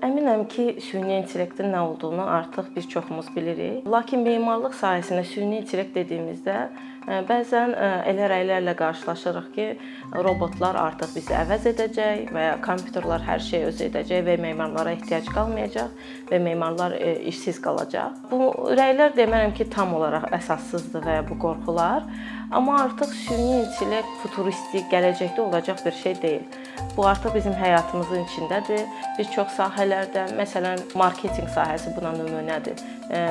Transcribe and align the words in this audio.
Əminəm 0.00 0.46
ki, 0.48 0.64
süni 0.80 1.18
intellektin 1.18 1.74
nə 1.74 1.80
olduğunu 1.84 2.24
artıq 2.24 2.70
bir 2.76 2.86
çoxumuz 2.88 3.26
bilirik. 3.34 3.84
Lakin 3.84 4.22
memarlıq 4.24 4.72
sahəsində 4.78 5.26
süni 5.28 5.58
intellekt 5.60 5.92
dediyimizdə 5.98 6.54
e, 7.04 7.18
bəzən 7.28 7.74
e, 7.76 7.90
elə 8.08 8.30
rəylərlə 8.32 8.72
qarşılaşırıq 8.78 9.50
ki, 9.56 9.66
robotlar 10.24 10.78
artıq 10.80 11.12
bizi 11.18 11.36
əvəz 11.36 11.68
edəcək 11.74 12.32
və 12.32 12.46
ya 12.46 12.56
kompüterlər 12.64 13.26
hər 13.28 13.44
şeyi 13.44 13.68
öz 13.68 13.84
edəcək 13.90 14.24
və 14.30 14.38
memarlara 14.40 14.96
ehtiyac 14.96 15.28
qalmayacaq 15.34 15.92
və 16.32 16.40
memarlar 16.48 16.96
e, 16.96 17.18
işsiz 17.34 17.60
qalacaq. 17.60 18.24
Bu 18.32 18.48
rəylər 18.80 19.12
demərəm 19.20 19.52
ki, 19.58 19.68
tam 19.74 19.92
olaraq 20.00 20.30
əsassızdır 20.40 21.04
və 21.10 21.20
ya 21.20 21.28
bu 21.28 21.36
qorxular, 21.44 22.08
amma 22.50 22.80
artıq 22.82 23.12
süni 23.14 23.62
intellekt 23.62 24.10
futuristik, 24.22 24.86
gələcəkdə 24.92 25.40
olacaq 25.40 25.84
bir 25.86 25.92
şey 26.02 26.22
deyil. 26.22 26.44
Bu 26.96 27.06
artıq 27.06 27.34
bizim 27.34 27.52
həyatımızın 27.54 28.24
içindədir. 28.26 28.86
Bir 29.18 29.28
çox 29.34 29.54
sahələrdə, 29.58 30.26
məsələn, 30.38 30.82
marketinq 30.98 31.50
sahəsi 31.54 31.94
buna 31.96 32.10
nümunədir. 32.16 32.82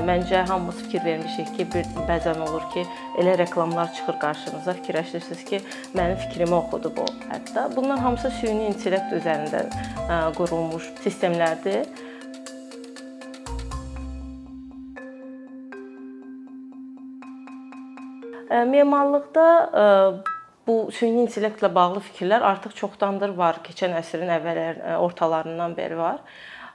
Məncə 0.07 0.45
hamımız 0.48 0.81
fikir 0.85 1.05
vermişik 1.05 1.52
ki, 1.57 1.67
bir 1.73 1.90
bəzən 2.07 2.40
olur 2.48 2.66
ki, 2.73 2.85
elə 3.20 3.38
reklamlar 3.38 3.93
çıxır 3.93 4.20
qarşınıza, 4.23 4.76
fikirləşirsiniz 4.81 5.43
ki, 5.49 5.62
mənim 5.95 6.20
fikrimi 6.23 6.55
oxudu 6.55 6.93
bu. 6.98 7.07
Hətta 7.31 7.70
bunlar 7.76 7.99
hamısı 7.99 8.31
süni 8.40 8.70
intellekt 8.71 9.13
üzərində 9.20 9.65
qurulmuş 10.38 10.93
sistemlərdir. 11.04 11.88
Memarlıqda 18.49 19.48
bu 20.67 20.77
süni 20.94 21.26
intellektlə 21.26 21.70
bağlı 21.73 22.02
fikirlər 22.05 22.45
artıq 22.45 22.73
çoxdandır 22.77 23.35
var. 23.38 23.59
Keçən 23.66 23.94
əsrin 23.98 24.30
əvvəllər 24.38 24.80
e, 24.81 24.95
ortalarından 25.02 25.76
bəri 25.77 25.98
var. 25.98 26.23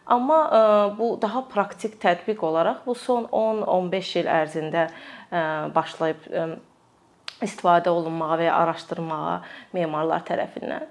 Amma 0.07 0.39
bu 0.99 1.15
daha 1.23 1.47
praktik 1.49 1.95
tətbiq 2.03 2.43
olaraq 2.45 2.83
bu 2.87 2.95
son 2.95 3.25
10-15 3.25 4.11
il 4.21 4.27
ərzində 4.29 4.83
başlayıb 5.75 6.27
istifadə 7.45 7.89
olunmağa 7.89 8.37
və 8.41 8.51
ya 8.51 8.59
araşdırılmağa 8.67 9.39
memarlar 9.73 10.27
tərəfindən. 10.29 10.85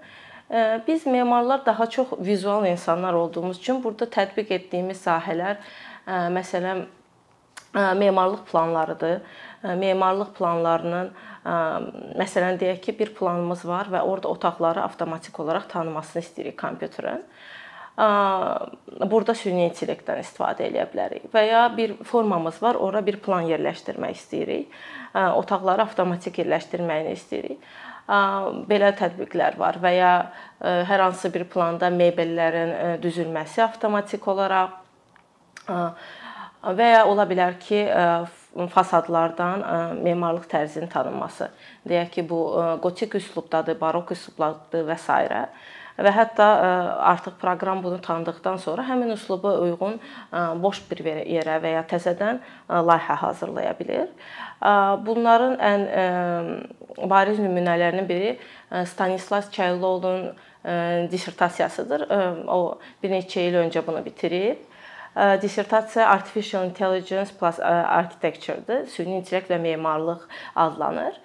Biz 0.87 1.05
memarlar 1.05 1.65
daha 1.65 1.89
çox 1.89 2.07
vizual 2.19 2.65
insanlar 2.65 3.13
olduğumuz 3.13 3.57
üçün 3.57 3.83
burada 3.83 4.05
tətbiq 4.05 4.53
etdiyimiz 4.53 5.05
sahələr 5.05 5.61
məsələn 6.07 6.85
memarlıq 7.73 8.43
planlarıdır. 8.51 9.21
Memarlıq 9.63 10.33
planlarının 10.37 11.11
məsələn 12.19 12.59
deyək 12.59 12.81
ki, 12.83 12.99
bir 12.99 13.13
planımız 13.15 13.65
var 13.67 13.87
və 13.91 14.01
orada 14.03 14.27
otaqları 14.27 14.83
avtomatik 14.83 15.39
olaraq 15.39 15.69
tanımasını 15.71 16.23
istəyirik 16.23 16.57
kompüterin. 16.59 17.23
Burada 17.93 19.35
süni 19.37 19.67
intellektdən 19.69 20.19
istifadə 20.23 20.65
edə 20.65 20.83
bilərik 20.89 21.27
və 21.33 21.43
ya 21.45 21.63
bir 21.77 21.93
formamız 22.03 22.57
var, 22.63 22.75
ora 22.75 23.03
bir 23.05 23.19
plan 23.21 23.45
yerləşdirmək 23.45 24.15
istəyirik. 24.17 24.77
Otaqları 25.13 25.85
avtomatik 25.85 26.39
yerləşdirməyini 26.41 27.13
istəyirik. 27.13 27.59
Belə 28.67 28.89
tətbiqlər 28.99 29.55
var 29.61 29.77
və 29.79 29.91
ya 29.95 30.13
hər 30.59 31.05
hansı 31.05 31.29
bir 31.31 31.45
planda 31.47 31.87
mebellərin 31.93 32.97
düzülməsi 33.03 33.61
avtomatik 33.63 34.27
olaraq 34.27 34.73
və 36.63 36.87
ya 36.95 37.05
ola 37.07 37.23
bilər 37.29 37.59
ki, 37.61 37.85
fasadlardan 38.69 39.63
memarlıq 40.03 40.45
tərzinin 40.49 40.87
tanınması. 40.87 41.49
Deyək 41.89 42.09
ki, 42.09 42.29
bu 42.29 42.39
gotik 42.81 43.15
üslubdadır, 43.15 43.79
barok 43.81 44.11
üslubdadır 44.11 44.85
və 44.89 44.97
s. 44.97 45.47
və 45.93 46.09
hətta 46.09 46.45
artıq 47.05 47.35
proqram 47.37 47.83
bunu 47.83 47.99
tanıdıqdan 48.01 48.57
sonra 48.57 48.81
həmin 48.87 49.11
üsluba 49.13 49.51
uyğun 49.61 49.99
boş 50.63 50.79
bir 50.89 51.03
yerə 51.05 51.59
və 51.61 51.75
ya 51.75 51.83
təzədən 51.85 52.39
layihə 52.69 53.17
hazırlaya 53.21 53.75
bilər. 53.77 54.07
Bunların 55.05 55.53
ən 55.61 55.85
bariz 57.09 57.37
nümunələrinin 57.39 58.09
biri 58.09 58.39
Stanislas 58.89 59.51
Çaylıoğlu'nun 59.51 60.33
dissertasiyasıdır. 61.11 62.09
O 62.47 62.79
bir 63.03 63.13
neçə 63.13 63.45
il 63.45 63.61
öncə 63.61 63.85
bunu 63.85 64.05
bitirib 64.05 64.72
dissertasiya 65.15 66.09
Artificial 66.09 66.65
Intelligence 66.65 67.31
plus 67.39 67.59
Architecture-dır. 67.59 68.85
Süni 68.87 69.17
intellekt 69.21 69.51
və 69.51 69.59
memarlıq 69.61 70.27
adlanır. 70.55 71.19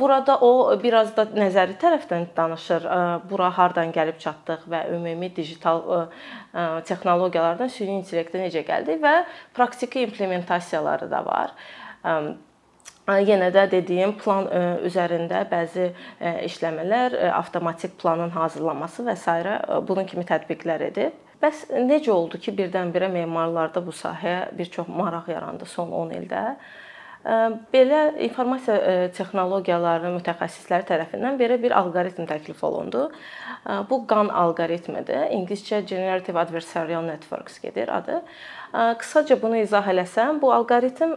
Burada 0.00 0.38
o 0.42 0.74
biraz 0.82 1.12
da 1.16 1.22
nəzəri 1.22 1.76
tərəfdən 1.78 2.24
danışır. 2.36 2.86
Bura 3.30 3.50
hardan 3.54 3.92
gəlib 3.94 4.18
çatdıq 4.18 4.64
və 4.66 4.80
ümumi 4.96 5.28
digital 5.36 6.08
texnologiyalardan 6.88 7.70
süni 7.70 8.00
intellektə 8.00 8.42
necə 8.42 8.64
gəldik 8.66 8.98
və 9.04 9.14
praktiki 9.54 10.02
implementasiyaları 10.08 11.10
da 11.12 11.22
var. 11.24 11.54
Yenə 13.06 13.52
də 13.54 13.68
dediyim 13.70 14.16
plan 14.18 14.50
üzərində 14.86 15.44
bəzi 15.50 15.92
işləmələr, 16.48 17.16
avtomatik 17.38 17.94
planın 18.02 18.30
hazırlanması 18.34 19.06
və 19.06 19.14
s. 19.16 19.26
bunun 19.86 20.06
kimi 20.10 20.26
tətbiqlər 20.26 20.90
edib. 20.90 21.21
Bəs 21.42 21.66
necə 21.74 22.12
oldu 22.14 22.38
ki, 22.38 22.54
birdən-birə 22.54 23.08
memarlarda 23.10 23.82
bu 23.82 23.90
sahəyə 23.90 24.52
bir 24.54 24.68
çox 24.70 24.86
maraq 24.88 25.28
yarandı 25.32 25.66
son 25.66 25.90
10 25.90 26.12
ildə? 26.20 26.42
Belə 27.70 27.98
informasiya 28.26 29.08
texnologiyalarının 29.14 30.16
mütəxəssisləri 30.18 30.86
tərəfindən 30.88 31.36
belə 31.38 31.58
bir 31.62 31.74
alqoritm 31.78 32.26
təklif 32.30 32.62
olundu. 32.66 33.04
Bu 33.90 34.00
GAN 34.10 34.30
alqoritmidir. 34.42 35.28
İngiliscə 35.34 35.84
Generative 35.86 36.40
Adversarial 36.40 37.02
Networks 37.06 37.60
gedir 37.62 37.90
adı. 37.94 38.22
Qısaca 38.72 39.38
bunu 39.42 39.62
izah 39.62 39.86
eləsəm, 39.94 40.40
bu 40.42 40.50
alqoritm 40.52 41.14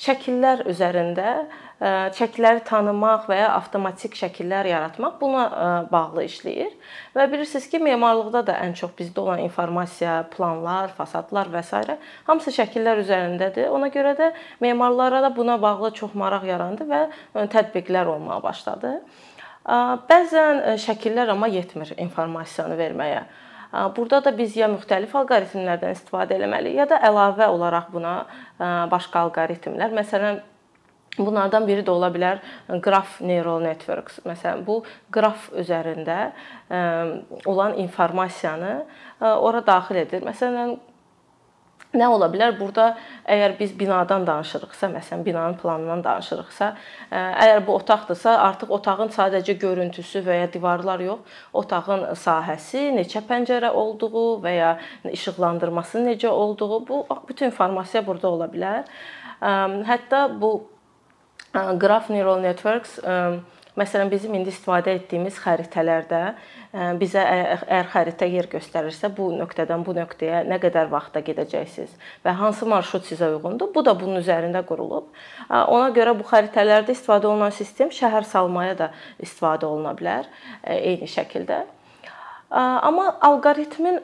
şəkillər 0.00 0.64
üzərində 0.70 1.32
şəkilləri 1.80 2.60
tanımaq 2.68 3.24
və 3.30 3.38
ya 3.38 3.48
avtomatik 3.56 4.16
şəkillər 4.18 4.68
yaratmaq 4.68 5.14
buna 5.20 5.44
bağlı 5.92 6.26
işləyir. 6.28 6.74
Və 7.16 7.24
bilirsiniz 7.32 7.68
ki, 7.72 7.80
memarlıqda 7.84 8.42
da 8.50 8.58
ən 8.66 8.74
çox 8.76 8.92
bizdə 8.98 9.22
olan 9.22 9.40
informasiya, 9.46 10.18
planlar, 10.34 10.92
fasadlar 10.96 11.48
və 11.52 11.62
s. 11.64 11.96
hamısı 12.28 12.52
şəkillər 12.58 13.00
üzərindədir. 13.04 13.70
Ona 13.72 13.88
görə 13.88 14.12
də 14.18 14.32
memarlara 14.60 15.22
da 15.24 15.32
buna 15.36 15.56
bağlı 15.62 15.94
çox 15.96 16.14
maraq 16.14 16.44
yarandı 16.48 16.88
və 16.90 17.02
tətbiqlər 17.52 18.12
olmağa 18.12 18.42
başladı. 18.44 18.98
Bəzən 20.10 20.76
şəkillər 20.84 21.32
amma 21.32 21.48
yetmir 21.48 21.94
informasiyanı 21.96 22.76
verməyə. 22.76 23.24
Burada 23.96 24.18
da 24.24 24.32
biz 24.34 24.56
ya 24.58 24.66
müxtəlif 24.70 25.12
alqoritmlərdən 25.14 25.94
istifadə 25.94 26.38
etməliyik, 26.40 26.78
ya 26.82 26.86
da 26.90 26.98
əlavə 27.06 27.46
olaraq 27.54 27.92
buna 27.94 28.14
başqa 28.90 29.26
alqoritmlər, 29.26 29.94
məsələn 29.94 30.40
Bunlardan 31.18 31.66
biri 31.66 31.82
də 31.84 31.90
ola 31.90 32.08
bilər 32.14 32.38
qraf 32.84 33.18
neural 33.26 33.58
networks. 33.64 34.20
Məsələn, 34.24 34.62
bu 34.64 34.78
qraf 35.12 35.48
üzərində 35.58 36.30
olan 37.50 37.74
informasiyanı 37.82 38.76
ora 39.20 39.60
daxil 39.66 40.00
edir. 40.04 40.22
Məsələn, 40.24 40.76
Nə 41.90 42.06
ola 42.06 42.28
bilər? 42.30 42.52
Burada 42.54 42.92
əgər 43.26 43.56
biz 43.58 43.72
binadan 43.74 44.22
danışırıqsa, 44.26 44.92
məsələn, 44.92 45.24
binanın 45.26 45.56
planından 45.58 46.04
danışırıqsa, 46.04 46.68
əgər 47.10 47.64
bu 47.66 47.74
otaqdırsa, 47.80 48.36
artıq 48.46 48.70
otağın 48.76 49.10
sadəcə 49.10 49.56
görüntüsü 49.58 50.22
və 50.22 50.36
ya 50.38 50.48
divarlar 50.52 51.02
yox, 51.02 51.24
otağın 51.62 52.06
sahəsi, 52.14 52.92
neçə 52.94 53.24
pəncərə 53.26 53.72
olduğu 53.74 54.26
və 54.44 54.54
ya 54.54 54.70
işıqlandırması 55.10 56.04
necə 56.06 56.30
olduğu, 56.30 56.86
bu 56.88 57.06
bütün 57.28 57.50
informasiya 57.50 58.06
burada 58.06 58.30
ola 58.30 58.46
bilər. 58.54 58.86
Hətta 59.90 60.28
bu 60.40 60.70
Graph 61.52 62.10
Neural 62.14 62.38
Networks 62.38 63.00
məsələn 63.80 64.10
bizim 64.12 64.34
indi 64.36 64.52
istifadə 64.52 64.92
etdiyimiz 64.98 65.38
xəritələrdə 65.40 66.20
bizə 67.00 67.24
əgər 67.24 67.88
xəritə 67.94 68.28
yer 68.30 68.46
göstərirsə, 68.52 69.10
bu 69.16 69.30
nöqtədən 69.40 69.82
bu 69.86 69.96
nöqtəyə 69.96 70.44
nə 70.46 70.60
qədər 70.62 70.92
vaxtda 70.92 71.24
gedəcəksiniz 71.26 71.96
və 72.26 72.36
hansı 72.38 72.68
marşrut 72.70 73.08
sizə 73.08 73.32
uyğundur, 73.34 73.72
bu 73.74 73.82
da 73.86 73.96
bunun 73.98 74.20
üzərində 74.20 74.62
qurulub. 74.68 75.10
Ona 75.50 75.90
görə 75.96 76.14
bu 76.18 76.28
xəritələrdə 76.30 76.94
istifadə 76.94 77.26
olunan 77.32 77.50
sistem 77.56 77.90
şəhər 77.90 78.28
salmaya 78.28 78.78
da 78.78 78.92
istifadə 79.18 79.66
oluna 79.66 79.96
bilər 79.98 80.30
eyni 80.62 81.10
şəkildə. 81.10 81.64
Amma 82.50 83.16
alqoritmin 83.20 84.00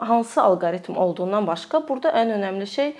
hansı 0.00 0.42
alqoritm 0.42 0.96
olduğundan 0.96 1.46
başqa 1.46 1.82
burada 1.88 2.08
ən 2.16 2.32
önəmli 2.32 2.66
şey 2.66 2.94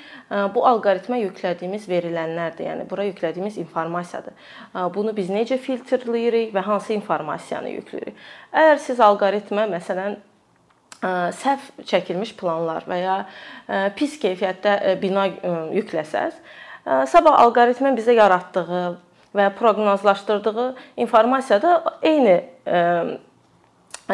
bu 0.54 0.64
alqoritmə 0.68 1.22
yüklədiyimiz 1.22 1.86
verilənlərdir. 1.88 2.66
Yəni 2.68 2.84
bura 2.90 3.06
yüklədiyimiz 3.08 3.56
informasiyadır. 3.62 4.34
Bunu 4.94 5.16
biz 5.16 5.30
necə 5.32 5.56
filtrləyirik 5.56 6.52
və 6.52 6.60
hansı 6.66 6.92
informasiyanı 6.92 7.72
yükləyirik? 7.78 8.18
Əgər 8.52 8.82
siz 8.84 9.00
alqoritmə 9.00 9.64
məsələn 9.72 10.18
səhv 11.00 11.84
çəkilmiş 11.88 12.34
planlar 12.36 12.84
və 12.84 13.00
ya 13.00 13.16
pis 13.96 14.18
keyfiyyətdə 14.20 14.98
bina 15.00 15.30
yükləsəz, 15.72 16.36
sabah 17.08 17.40
alqoritmin 17.46 17.96
bizə 17.96 18.12
yaratdığı 18.20 18.84
və 19.32 19.48
proqnozlaşdırdığı 19.56 20.68
informasiya 21.06 21.62
da 21.62 21.74
eyni 22.02 22.36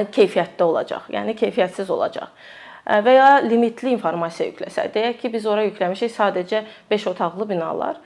keyfiyyətdə 0.05 0.63
olacaq. 0.63 1.11
Yəni 1.15 1.37
keyfiyyətsiz 1.39 1.91
olacaq. 1.91 2.31
və 2.87 3.13
ya 3.17 3.31
limitli 3.43 3.91
informasiya 3.91 4.53
yükləsək. 4.53 4.93
Deyək 4.95 5.17
ki, 5.19 5.33
biz 5.33 5.47
ora 5.47 5.65
yükləmişik 5.67 6.13
sadəcə 6.15 6.61
5 6.91 7.07
otaqlı 7.11 7.49
binalar. 7.49 7.97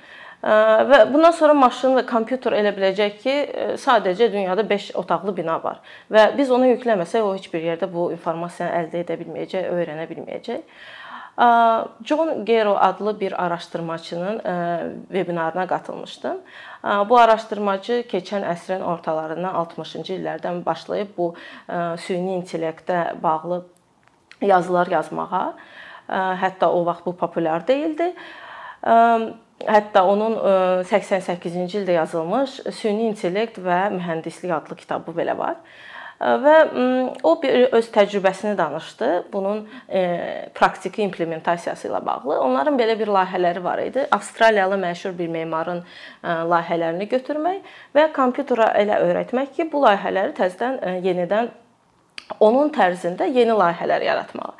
Və 0.40 1.02
bundan 1.12 1.34
sonra 1.36 1.52
maşın 1.52 1.98
və 1.98 2.06
kompüter 2.08 2.54
elə 2.56 2.70
biləcək 2.72 3.18
ki, 3.20 3.34
sadəcə 3.76 4.30
dünyada 4.32 4.64
5 4.70 4.86
otaqlı 4.96 5.34
bina 5.36 5.58
var 5.60 5.82
və 6.08 6.30
biz 6.38 6.48
onu 6.50 6.70
yükləməsək 6.70 7.20
o 7.20 7.34
heç 7.34 7.50
bir 7.52 7.66
yerdə 7.66 7.90
bu 7.92 8.06
informasiyanı 8.14 8.72
əldə 8.78 9.02
edə 9.02 9.18
bilməyəcək, 9.20 9.68
öyrənə 9.68 10.08
bilməyəcək. 10.08 10.62
John 12.04 12.44
Gero 12.44 12.76
adlı 12.76 13.20
bir 13.20 13.44
araşdırmaçının 13.44 14.42
vebinarına 15.10 15.66
qatılmışdım. 15.66 16.40
Bu 17.08 17.18
araşdırmacı 17.18 18.02
keçən 18.10 18.44
əsrin 18.44 18.82
ortalarından 18.84 19.54
60-cı 19.54 20.18
illərdən 20.18 20.64
başlayıb 20.66 21.16
bu 21.16 21.34
süni 21.96 22.36
intellektə 22.42 23.22
bağlı 23.22 23.64
yazılar 24.40 24.86
yazmağa. 24.86 25.54
Hətta 26.44 26.68
o 26.68 26.84
vaxt 26.86 27.06
bu 27.06 27.16
populyar 27.16 27.66
deyildi. 27.68 28.14
Hətta 29.60 30.02
onun 30.02 30.36
88-ci 30.88 31.80
ildə 31.80 31.96
yazılmış 32.02 32.60
Süni 32.72 33.08
intellekt 33.08 33.58
və 33.60 33.86
mühəndislik 33.96 34.52
adlı 34.56 34.76
kitabı 34.76 35.12
belə 35.16 35.38
var 35.38 35.56
və 36.20 36.56
o 37.24 37.32
bir 37.42 37.72
öz 37.72 37.86
təcrübəsini 37.92 38.56
danışdı. 38.58 39.08
Bunun 39.32 39.62
e, 39.88 40.02
praktiki 40.54 41.02
implementasiyası 41.02 41.88
ilə 41.88 42.02
bağlı. 42.06 42.40
Onların 42.40 42.76
belə 42.78 42.98
bir 42.98 43.08
layihələri 43.08 43.64
var 43.64 43.78
idi. 43.78 44.06
Avstraliyalı 44.10 44.76
məşhur 44.82 45.16
bir 45.18 45.28
memarın 45.28 45.80
e, 45.80 46.28
layihələrini 46.52 47.08
götürmək 47.08 47.72
və 47.96 48.10
kompüterə 48.16 48.68
elə 48.82 49.00
öyrətmək 49.06 49.56
ki, 49.56 49.70
bu 49.72 49.84
layihələri 49.86 50.36
təzədən 50.36 50.78
e, 50.82 50.94
yenidən 51.08 51.50
onun 52.40 52.68
tərzində 52.70 53.26
yeni 53.26 53.56
layihələr 53.56 54.04
yaratmağa. 54.04 54.52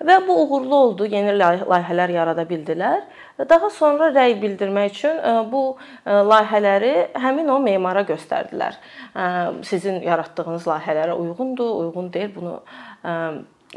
Və 0.00 0.16
bu 0.26 0.36
uğurlu 0.42 0.76
oldu. 0.76 1.06
Yeni 1.12 1.34
layihələr 1.36 2.12
yarada 2.14 2.46
bildilər. 2.48 3.02
Daha 3.48 3.70
sonra 3.70 4.08
rəy 4.14 4.38
bildirmək 4.40 4.94
üçün 4.94 5.20
e, 5.20 5.34
bu 5.52 5.62
e, 6.06 6.16
layihələri 6.32 6.92
həmin 7.20 7.52
o 7.52 7.58
memara 7.60 8.06
göstərdilər. 8.08 8.78
E, 9.12 9.24
sizin 9.68 10.00
yaratdığınız 10.06 10.68
layihələrə 10.72 11.16
uyğundur, 11.20 11.74
uyğun 11.84 12.12
deyil 12.12 12.34
bunu 12.34 12.60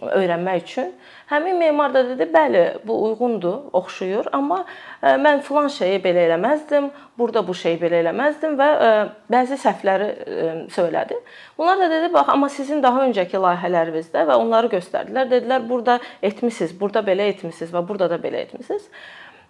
öyrənmək 0.02 0.64
üçün. 0.64 0.92
Həmin 1.30 1.58
memar 1.58 1.94
da 1.94 2.04
dedi, 2.10 2.26
bəli, 2.34 2.62
bu 2.88 2.96
uyğundur, 3.06 3.70
oxşuyur, 3.74 4.28
amma 4.34 4.64
e, 5.04 5.16
mən 5.22 5.42
filan 5.46 5.68
şeyi 5.72 6.00
belə 6.02 6.26
eləməzdim, 6.28 6.90
burada 7.18 7.44
bu 7.48 7.54
şeyi 7.58 7.78
belə 7.82 8.02
eləməzdim 8.02 8.56
və 8.60 8.70
e, 8.74 8.92
bəzi 9.34 9.58
səhvləri 9.62 10.08
e, 10.10 10.54
söylədi. 10.74 11.20
Bunlar 11.58 11.80
da 11.80 11.90
dedi, 11.92 12.14
bax, 12.14 12.30
amma 12.34 12.50
sizin 12.50 12.82
daha 12.84 13.06
öncəki 13.08 13.42
layihələrinizdə 13.46 14.26
və 14.30 14.38
onları 14.42 14.72
göstərdilər. 14.74 15.30
Dedilər, 15.32 15.68
burada 15.70 16.00
etmisiniz, 16.22 16.74
burada 16.80 17.06
belə 17.06 17.30
etmisiniz 17.36 17.74
və 17.74 17.86
burada 17.88 18.10
da 18.10 18.18
belə 18.22 18.48
etmisiniz. 18.48 18.90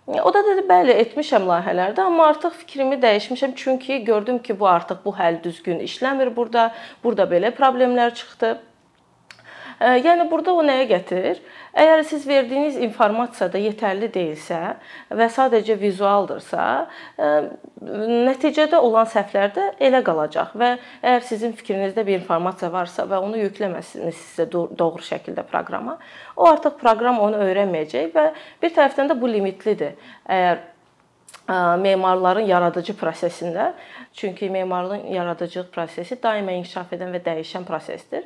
O 0.04 0.34
da 0.36 0.42
dedi, 0.44 0.66
bəli, 0.68 0.92
etmişəm 1.06 1.48
layihələrdə, 1.48 2.04
amma 2.04 2.28
artıq 2.34 2.58
fikrimi 2.66 2.98
dəyişmişəm, 3.00 3.56
çünki 3.56 4.04
gördüm 4.04 4.42
ki, 4.44 4.60
bu 4.60 4.68
artıq 4.68 5.00
bu 5.06 5.16
həll 5.16 5.40
düzgün 5.44 5.80
işləmir 5.88 6.36
burada. 6.36 6.74
Burada 7.04 7.24
belə 7.32 7.56
problemlər 7.56 8.12
çıxdı. 8.14 8.58
Yəni 9.82 10.28
burada 10.32 10.54
o 10.54 10.62
nəyə 10.66 10.86
gətirir? 10.92 11.40
Əgər 11.74 12.04
siz 12.06 12.26
verdiyiniz 12.30 12.76
informasiyada 12.86 13.58
yetərli 13.58 14.10
deyilsə 14.14 14.60
və 15.10 15.28
sadəcə 15.34 15.76
vizualdırsa, 15.82 16.66
nəticədə 17.82 18.78
olan 18.78 19.10
səhvlər 19.10 19.56
də 19.56 19.70
elə 19.90 20.04
qalacaq 20.06 20.54
və 20.60 20.74
əgər 21.02 21.26
sizin 21.28 21.56
fikrinizdə 21.58 22.06
bir 22.06 22.20
informasiya 22.20 22.70
varsa 22.74 23.08
və 23.10 23.22
onu 23.26 23.42
yükləməsinizsə 23.46 24.46
doğru 24.52 25.02
şəkildə 25.04 25.48
proqrama, 25.50 25.98
o 26.38 26.52
artıq 26.52 26.78
proqram 26.82 27.20
onu 27.26 27.42
öyrənməyəcək 27.48 28.14
və 28.14 28.30
bir 28.62 28.78
tərəfdən 28.78 29.10
də 29.12 29.18
bu 29.20 29.34
limitlidir. 29.34 29.98
Əgər 30.30 30.70
memarların 31.84 32.46
yaradıcı 32.48 32.94
prosesində, 32.96 33.74
çünki 34.14 34.50
memarlığın 34.50 35.10
yaradıcılıq 35.12 35.72
prosesi 35.74 36.16
daima 36.24 36.52
inkişaf 36.56 36.94
edən 36.96 37.12
və 37.12 37.20
dəyişən 37.26 37.66
prosesdir. 37.68 38.24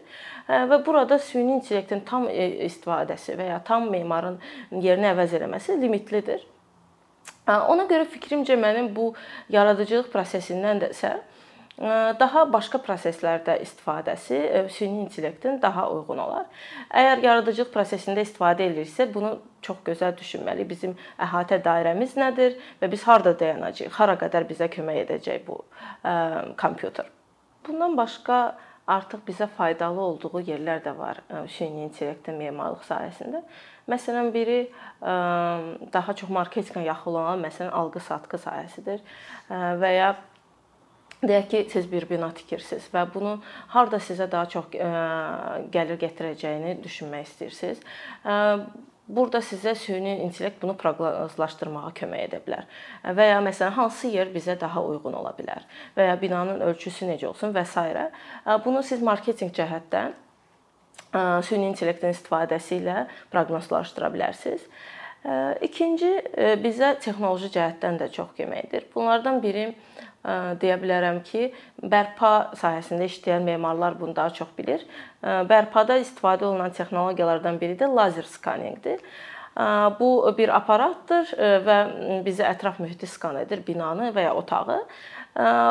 Və 0.47 0.79
burada 0.85 1.19
süni 1.19 1.57
intellektin 1.57 2.03
tam 2.07 2.29
e, 2.31 2.49
istifadəsi 2.67 3.35
və 3.39 3.49
ya 3.51 3.61
tam 3.67 3.89
memarın 3.91 4.37
yerini 4.71 5.11
əvəz 5.11 5.35
eləməsi 5.39 5.79
limitlidir. 5.81 6.45
Ona 7.47 7.87
görə 7.87 8.07
fikrimcə 8.11 8.57
mənim 8.59 8.89
bu 8.95 9.13
yaradıcılıq 9.51 10.11
prosesindən 10.11 10.81
də 10.83 10.91
isə 10.95 11.15
daha 12.19 12.41
başqa 12.49 12.79
proseslərdə 12.81 13.59
istifadəsi 13.61 14.39
süni 14.73 15.03
intellektin 15.03 15.61
daha 15.61 15.85
uyğun 15.91 16.17
olar. 16.17 16.47
Əgər 16.89 17.21
yaradıcılıq 17.23 17.69
prosesində 17.73 18.23
istifadə 18.25 18.65
ediriksə, 18.65 19.05
bunu 19.13 19.35
çox 19.61 19.83
gözəl 19.85 20.15
düşünməli. 20.17 20.65
Bizim 20.69 20.95
əhatə 21.21 21.61
dairəmiz 21.63 22.17
nədir 22.17 22.57
və 22.81 22.89
biz 22.91 23.03
harda 23.05 23.35
dayanacağıq? 23.39 23.93
Hara 23.93 24.17
qədər 24.17 24.47
bizə 24.49 24.71
kömək 24.73 25.03
edəcək 25.05 25.45
bu 25.45 25.61
kompüter? 26.57 27.11
Bundan 27.67 27.97
başqa 27.97 28.57
artıq 28.87 29.25
bizə 29.27 29.47
faydalı 29.57 30.01
olduğu 30.01 30.41
yerlər 30.47 30.79
də 30.85 30.93
var 30.97 31.19
süni 31.51 31.83
intellektin 31.87 32.39
memarlıq 32.39 32.85
sahəsində. 32.87 33.43
Məsələn, 33.91 34.31
biri 34.33 34.71
daha 35.93 36.15
çox 36.15 36.31
marketinqə 36.31 36.85
yaxın 36.87 37.11
olan, 37.19 37.43
məsələn, 37.43 37.71
alqı-satqı 37.71 38.39
sahəsidir 38.43 39.03
və 39.51 39.91
ya 39.95 40.09
deyək 41.23 41.47
ki, 41.51 41.63
siz 41.71 41.87
bir 41.91 42.07
bina 42.09 42.29
tikirsiniz 42.35 42.89
və 42.93 43.05
bunu 43.13 43.37
harda 43.73 43.99
sizə 44.03 44.27
daha 44.31 44.45
çox 44.55 44.69
gəlir 45.73 45.97
gətirəcəyini 46.03 46.77
düşünmək 46.83 47.27
istəyirsiniz. 47.31 47.81
Burada 49.07 49.39
sizə 49.39 49.71
süni 49.79 50.17
intellekt 50.19 50.59
bunu 50.59 50.73
proqnozlaşdırmağa 50.77 51.93
kömək 51.95 52.25
edə 52.25 52.41
bilər. 52.43 52.65
Və 53.15 53.29
ya 53.29 53.37
məsələn 53.45 53.77
hansı 53.77 54.11
yer 54.11 54.27
bizə 54.33 54.57
daha 54.59 54.83
uyğun 54.83 55.15
ola 55.15 55.31
bilər 55.37 55.63
və 55.95 56.09
ya 56.09 56.17
binanın 56.19 56.59
ölçüsü 56.67 57.07
necə 57.07 57.29
olsun 57.29 57.55
və 57.55 57.63
s. 57.63 57.83
Bunu 58.65 58.83
siz 58.83 59.01
marketinq 59.01 59.55
cəhətdən 59.55 60.11
süni 61.47 61.69
intellektin 61.71 62.11
istifadəsi 62.11 62.81
ilə 62.81 63.05
proqnozlaşdıra 63.31 64.11
bilərsiniz. 64.11 64.67
İkinci 65.63 66.11
bizə 66.63 66.93
texnoloji 66.99 67.47
cəhətdən 67.55 68.01
də 68.03 68.11
çox 68.11 68.35
köməkdir. 68.37 68.89
Bunlardan 68.93 69.39
biri 69.43 69.69
deyə 70.61 70.75
bilərəm 70.81 71.21
ki, 71.25 71.51
bərpa 71.79 72.51
sahəsində 72.59 73.07
işləyən 73.07 73.45
memarlar 73.47 73.95
bunu 73.99 74.15
daha 74.15 74.33
çox 74.35 74.51
bilir. 74.57 74.83
Bərpada 75.23 75.97
istifadə 76.01 76.47
olunan 76.49 76.73
texnologiyalardan 76.75 77.59
biri 77.61 77.77
də 77.79 77.89
lazer 77.93 78.27
skanninqdir. 78.27 78.99
Bu 79.99 80.09
bir 80.37 80.51
aparatdır 80.53 81.31
və 81.65 81.77
bizə 82.25 82.45
ətraf 82.51 82.81
mühiti 82.83 83.07
skan 83.09 83.39
edir, 83.41 83.63
binanı 83.65 84.11
və 84.13 84.27
ya 84.27 84.35
otağı. 84.37 84.81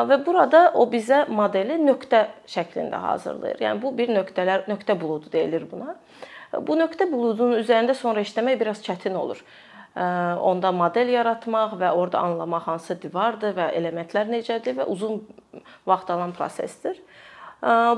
Və 0.09 0.17
burada 0.25 0.71
o 0.79 0.87
bizə 0.91 1.25
modeli 1.31 1.77
nöqtə 1.83 2.25
şəklində 2.49 2.99
hazırlayır. 3.03 3.61
Yəni 3.63 3.81
bu 3.83 3.93
bir 3.97 4.11
nöqtələr, 4.15 4.65
nöqtə 4.71 4.97
buludu 4.99 5.31
deyilir 5.31 5.69
buna. 5.71 5.95
Bu 6.63 6.75
nöqtə 6.79 7.09
buludunun 7.11 7.61
üzərində 7.61 7.95
sonra 7.95 8.23
işləmək 8.23 8.59
biraz 8.59 8.83
çətin 8.83 9.15
olur 9.19 9.43
onda 9.97 10.71
model 10.71 11.09
yaratmaq 11.09 11.77
və 11.79 11.91
orada 11.97 12.21
anlamaq 12.21 12.67
hansı 12.69 12.97
divardır 13.01 13.55
və 13.57 13.71
elementlər 13.79 14.29
necədir 14.29 14.77
və 14.77 14.85
uzun 14.93 15.21
vaxt 15.89 16.11
alan 16.13 16.33
prosesdir. 16.37 16.99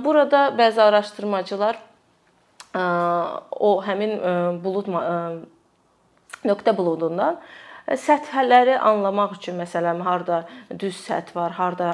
Burada 0.05 0.47
bəzi 0.55 0.81
araşdırmacılar 0.81 1.79
o 3.59 3.71
həmin 3.83 4.15
bulud 4.63 4.87
nöqtə 6.45 6.75
buludundan 6.77 7.39
səthələri 7.97 8.75
anlamaq 8.85 9.31
üçün 9.39 9.55
məsələn 9.57 10.03
harda 10.05 10.43
düz 10.69 10.97
səth 11.01 11.31
var, 11.33 11.55
harda 11.57 11.87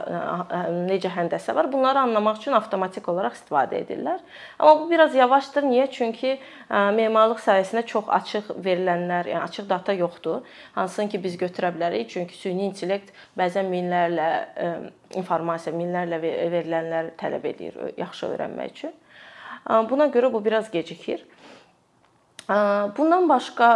necə 0.90 1.12
həndəsə 1.14 1.56
var, 1.56 1.70
bunları 1.72 2.02
anlamaq 2.04 2.42
üçün 2.42 2.58
avtomatik 2.58 3.08
olaraq 3.08 3.38
istifadə 3.38 3.80
edirlər. 3.80 4.20
Amma 4.60 4.82
bu 4.82 4.90
biraz 4.92 5.16
yavaşdır. 5.16 5.64
Niyə? 5.70 5.86
Çünki 5.92 6.34
memarlıq 6.70 7.40
sahəsində 7.46 7.86
çox 7.88 8.10
açıq 8.18 8.52
verilənlər, 8.66 9.32
yəni 9.32 9.44
açıq 9.46 9.70
data 9.70 9.96
yoxdur. 9.96 10.44
Hansını 10.75 11.14
ki 11.14 11.24
biz 11.24 11.38
götürə 11.40 11.72
bilərik. 11.78 12.10
Çünki 12.12 12.36
süni 12.36 12.68
intellekt 12.68 13.16
bəzən 13.40 13.72
minlərlə 13.72 14.30
informasiya, 15.16 15.75
minlərlə 15.78 16.20
verilənlər 16.20 17.14
tələb 17.22 17.48
edir 17.54 17.80
yaxşı 17.98 18.34
öyrənmək 18.34 18.75
üçün. 18.75 18.94
Buna 19.90 20.12
görə 20.14 20.34
bu 20.34 20.44
biraz 20.46 20.68
gecikir. 20.72 21.24
Bundan 22.98 23.30
başqa 23.30 23.70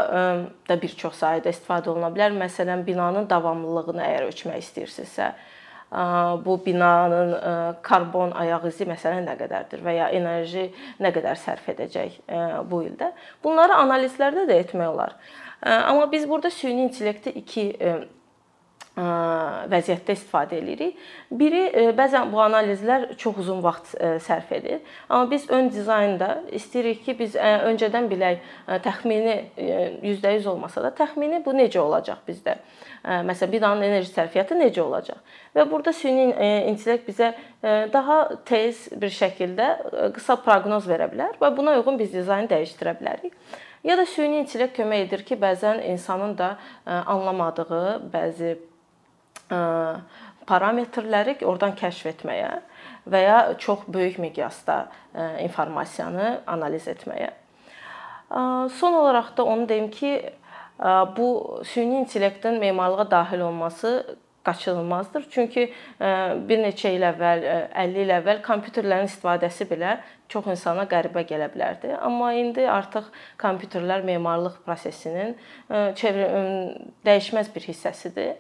da 0.70 0.76
bir 0.82 0.92
çox 0.98 1.16
sahədə 1.24 1.50
istifadə 1.50 1.90
oluna 1.90 2.12
bilər. 2.14 2.36
Məsələn, 2.38 2.84
binanın 2.86 3.26
davamlılığını 3.30 4.04
əgər 4.06 4.28
ölçmək 4.30 4.60
istəyirsinizsə, 4.62 5.32
bu 6.46 6.60
binanın 6.66 7.34
karbon 7.82 8.36
ayaq 8.38 8.68
izi 8.70 8.86
məsələn 8.86 9.26
nə 9.26 9.34
qədərdir 9.40 9.82
və 9.82 9.96
ya 9.98 10.12
enerji 10.14 10.68
nə 11.02 11.10
qədər 11.16 11.40
sərf 11.42 11.66
edəcək 11.74 12.20
bu 12.70 12.84
ildə. 12.86 13.10
Bunları 13.44 13.80
analizlərdə 13.82 14.46
də 14.52 14.62
etmək 14.68 14.94
olar. 14.94 15.18
Amma 15.66 16.06
biz 16.12 16.30
burada 16.30 16.54
süni 16.54 16.86
intellekti 16.86 17.34
iki 17.42 17.66
vəziyyətdə 19.00 20.16
istifadə 20.18 20.58
edirik. 20.60 20.98
Biri 21.32 21.94
bəzən 21.96 22.32
bu 22.34 22.42
analizlər 22.44 23.14
çox 23.22 23.38
uzun 23.46 23.62
vaxt 23.64 23.96
sərf 24.26 24.52
edir. 24.58 24.82
Amma 25.08 25.30
biz 25.32 25.46
ön 25.50 25.70
dizaynda 25.72 26.30
istəyirik 26.52 27.06
ki, 27.06 27.16
biz 27.20 27.38
öncədən 27.40 28.10
bilək 28.12 28.44
təxmini 28.84 29.38
%100 29.56 30.50
olmasa 30.52 30.84
da 30.84 30.92
təxmini 30.98 31.40
bu 31.46 31.56
necə 31.56 31.80
olacaq 31.80 32.26
bizdə. 32.28 32.58
Məsələn, 33.06 33.52
binanın 33.54 33.88
enerji 33.88 34.12
sərfiyyatı 34.12 34.58
necə 34.60 34.82
olacaq? 34.84 35.22
Və 35.56 35.64
burada 35.72 35.94
süni 35.96 36.34
intellekt 36.68 37.08
bizə 37.08 37.32
daha 37.94 38.20
tez 38.46 38.90
bir 39.00 39.14
şəkildə 39.16 39.70
qısa 40.18 40.36
proqnoz 40.44 40.90
verə 40.90 41.08
bilər 41.14 41.40
və 41.40 41.56
buna 41.56 41.78
uyğun 41.80 42.00
biz 42.00 42.12
dizaynı 42.14 42.52
dəyişdirə 42.52 42.98
bilərik. 43.00 43.34
Ya 43.84 43.96
da 43.96 44.04
süni 44.04 44.42
intellekt 44.42 44.76
kömək 44.76 45.06
edir 45.06 45.24
ki, 45.24 45.38
bəzən 45.40 45.80
insanın 45.94 46.34
da 46.38 46.58
anlamadığı 46.86 48.02
bəzi 48.12 48.58
parametrləri 50.50 51.38
oradan 51.46 51.76
kəşf 51.78 52.06
etməyə 52.14 52.52
və 53.10 53.20
ya 53.24 53.38
çox 53.58 53.88
böyük 53.88 54.18
miqyasda 54.22 54.80
informasiyanı 55.46 56.42
analiz 56.48 56.88
etməyə. 56.92 57.30
Son 58.80 58.94
olaraq 58.94 59.38
da 59.38 59.44
onu 59.46 59.70
deyim 59.70 59.92
ki, 59.92 60.34
bu 61.18 61.62
süni 61.66 62.00
intellektin 62.00 62.60
memarlığa 62.60 63.12
daxil 63.12 63.40
olması 63.40 64.18
qaçınılmazdır. 64.44 65.26
Çünki 65.32 65.74
bir 66.50 66.62
neçə 66.64 66.94
il 66.96 67.04
əvvəl, 67.04 67.42
50 67.76 68.00
il 68.06 68.14
əvvəl 68.16 68.40
kompüterlərin 68.46 69.10
istifadəsi 69.10 69.68
belə 69.70 69.98
çox 70.32 70.48
insana 70.54 70.86
qəribə 70.90 71.26
gələ 71.28 71.50
bilərdi. 71.52 71.92
Amma 71.98 72.32
indi 72.38 72.64
artıq 72.70 73.10
kompüterlər 73.42 74.06
memarlıq 74.08 74.62
prosesinin 74.66 75.36
dəyişməz 75.70 77.52
bir 77.56 77.68
hissəsidir 77.68 78.36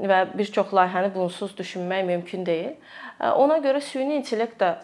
və 0.00 0.22
bir 0.38 0.48
çox 0.52 0.72
layihəni 0.72 1.12
bunsuz 1.14 1.52
düşünmək 1.58 2.06
mümkün 2.06 2.46
deyil. 2.46 2.72
Ona 3.20 3.58
görə 3.64 3.80
süni 3.80 4.16
intellekt 4.20 4.60
də 4.62 4.74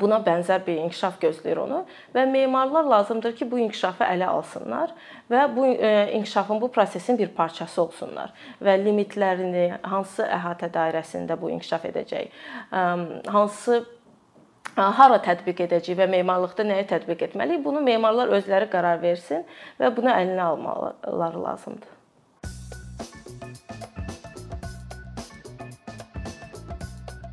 buna 0.00 0.18
bənzər 0.26 0.64
bir 0.66 0.80
inkişaf 0.82 1.20
gözləyir 1.22 1.60
onu 1.62 1.84
və 2.14 2.24
memarlar 2.26 2.84
lazımdır 2.90 3.36
ki, 3.38 3.46
bu 3.50 3.58
inkişafı 3.66 4.02
ələ 4.04 4.26
alsınlar 4.26 4.94
və 5.30 5.44
bu 5.56 5.66
inkişafın 6.18 6.60
bu 6.60 6.70
prosesin 6.72 7.18
bir 7.18 7.28
parçası 7.36 7.82
olsunlar 7.82 8.32
və 8.62 8.74
limitlərini 8.82 9.68
hansı 9.82 10.26
əhatə 10.26 10.72
dairəsində 10.74 11.38
bu 11.40 11.50
inkişaf 11.54 11.86
edəcək, 11.92 12.34
hansı 13.30 13.84
hara 14.74 15.20
tətbiq 15.22 15.62
edəcəyik 15.68 16.02
və 16.02 16.10
memarlıqda 16.18 16.66
nəyi 16.66 16.88
tətbiq 16.90 17.24
etməliyik, 17.30 17.64
bunu 17.64 17.80
memarlar 17.86 18.34
özləri 18.40 18.70
qərar 18.74 19.00
versin 19.02 19.46
və 19.78 19.94
bunu 19.96 20.10
əlinə 20.10 20.50
almaları 20.50 21.46
lazımdır. 21.46 21.99